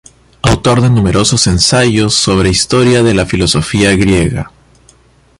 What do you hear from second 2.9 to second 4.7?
de la filosofía griega.